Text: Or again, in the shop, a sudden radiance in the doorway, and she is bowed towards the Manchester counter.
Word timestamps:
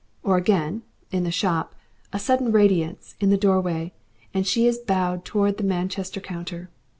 Or 0.23 0.35
again, 0.35 0.81
in 1.11 1.25
the 1.25 1.29
shop, 1.31 1.75
a 2.11 2.17
sudden 2.17 2.51
radiance 2.51 3.13
in 3.19 3.29
the 3.29 3.37
doorway, 3.37 3.93
and 4.33 4.47
she 4.47 4.65
is 4.65 4.79
bowed 4.79 5.23
towards 5.25 5.57
the 5.57 5.63
Manchester 5.63 6.19
counter. 6.19 6.71